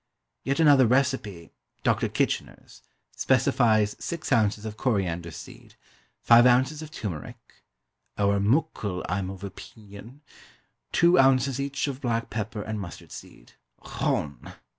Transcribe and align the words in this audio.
Yet 0.43 0.59
another 0.59 0.87
recipe 0.87 1.51
(DOCTOR 1.83 2.09
KITCHENER'S) 2.09 2.81
specifies 3.15 3.95
six 3.99 4.31
ounces 4.31 4.65
of 4.65 4.75
coriander 4.75 5.29
seed, 5.29 5.75
five 6.23 6.47
ounces 6.47 6.81
of 6.81 6.89
turmeric 6.89 7.37
(ower 8.17 8.39
muckle, 8.39 9.05
I'm 9.07 9.29
of 9.29 9.41
opeenion) 9.41 10.21
two 10.91 11.19
ounces 11.19 11.59
each 11.59 11.85
of 11.87 12.01
black 12.01 12.31
pepper 12.31 12.63
and 12.63 12.81
mustard 12.81 13.11
seed 13.11 13.51
(_ochone! 13.83 14.55